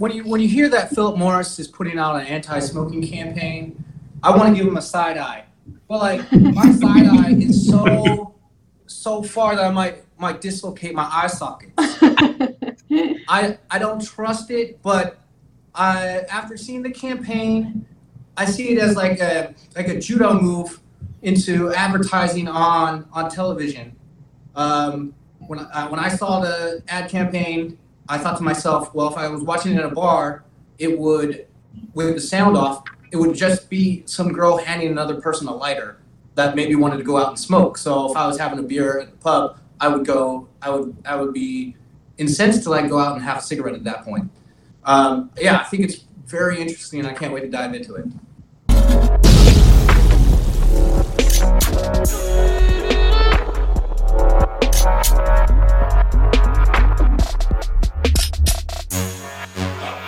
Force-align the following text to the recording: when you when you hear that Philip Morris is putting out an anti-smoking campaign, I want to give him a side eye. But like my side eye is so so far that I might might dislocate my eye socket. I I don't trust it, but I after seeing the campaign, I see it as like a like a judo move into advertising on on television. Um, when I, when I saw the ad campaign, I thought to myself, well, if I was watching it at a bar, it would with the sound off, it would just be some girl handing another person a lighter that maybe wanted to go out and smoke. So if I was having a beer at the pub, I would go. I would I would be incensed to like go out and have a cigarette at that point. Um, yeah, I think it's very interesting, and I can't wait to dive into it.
when 0.00 0.12
you 0.12 0.24
when 0.24 0.40
you 0.40 0.48
hear 0.48 0.70
that 0.70 0.94
Philip 0.94 1.18
Morris 1.18 1.58
is 1.58 1.68
putting 1.68 1.98
out 1.98 2.16
an 2.16 2.26
anti-smoking 2.26 3.06
campaign, 3.06 3.84
I 4.22 4.34
want 4.34 4.48
to 4.48 4.54
give 4.54 4.66
him 4.66 4.78
a 4.78 4.82
side 4.82 5.18
eye. 5.18 5.44
But 5.88 5.98
like 5.98 6.32
my 6.32 6.72
side 6.72 7.06
eye 7.06 7.34
is 7.38 7.68
so 7.68 8.34
so 8.86 9.22
far 9.22 9.54
that 9.56 9.66
I 9.66 9.70
might 9.70 10.02
might 10.18 10.40
dislocate 10.40 10.94
my 10.94 11.06
eye 11.12 11.26
socket. 11.26 11.72
I 13.28 13.58
I 13.70 13.78
don't 13.78 14.02
trust 14.02 14.50
it, 14.50 14.80
but 14.80 15.18
I 15.74 16.22
after 16.30 16.56
seeing 16.56 16.80
the 16.80 16.92
campaign, 16.92 17.84
I 18.38 18.46
see 18.46 18.70
it 18.70 18.78
as 18.78 18.96
like 18.96 19.20
a 19.20 19.54
like 19.76 19.88
a 19.88 20.00
judo 20.00 20.32
move 20.40 20.80
into 21.20 21.74
advertising 21.74 22.48
on 22.48 23.06
on 23.12 23.30
television. 23.30 23.94
Um, 24.56 25.14
when 25.46 25.58
I, 25.58 25.90
when 25.90 26.00
I 26.00 26.08
saw 26.08 26.40
the 26.40 26.82
ad 26.88 27.10
campaign, 27.10 27.76
I 28.10 28.18
thought 28.18 28.36
to 28.38 28.42
myself, 28.42 28.92
well, 28.92 29.08
if 29.08 29.16
I 29.16 29.28
was 29.28 29.42
watching 29.42 29.72
it 29.72 29.78
at 29.78 29.84
a 29.84 29.94
bar, 29.94 30.42
it 30.78 30.98
would 30.98 31.46
with 31.94 32.14
the 32.14 32.20
sound 32.20 32.56
off, 32.56 32.82
it 33.12 33.16
would 33.16 33.34
just 33.36 33.70
be 33.70 34.02
some 34.04 34.32
girl 34.32 34.56
handing 34.56 34.88
another 34.88 35.20
person 35.20 35.46
a 35.46 35.54
lighter 35.54 35.98
that 36.34 36.56
maybe 36.56 36.74
wanted 36.74 36.96
to 36.96 37.04
go 37.04 37.16
out 37.16 37.28
and 37.28 37.38
smoke. 37.38 37.78
So 37.78 38.10
if 38.10 38.16
I 38.16 38.26
was 38.26 38.36
having 38.36 38.58
a 38.58 38.62
beer 38.62 38.98
at 38.98 39.12
the 39.12 39.16
pub, 39.18 39.60
I 39.80 39.86
would 39.88 40.04
go. 40.04 40.48
I 40.60 40.70
would 40.70 40.96
I 41.06 41.14
would 41.14 41.32
be 41.32 41.76
incensed 42.18 42.64
to 42.64 42.70
like 42.70 42.88
go 42.88 42.98
out 42.98 43.14
and 43.14 43.22
have 43.22 43.38
a 43.38 43.42
cigarette 43.42 43.76
at 43.76 43.84
that 43.84 44.04
point. 44.04 44.28
Um, 44.84 45.30
yeah, 45.38 45.58
I 45.58 45.64
think 45.64 45.84
it's 45.84 46.04
very 46.26 46.60
interesting, 46.60 46.98
and 46.98 47.08
I 47.08 47.12
can't 47.12 47.32
wait 47.32 47.42
to 47.42 47.48
dive 47.48 47.74
into 47.74 47.94
it. 47.94 48.06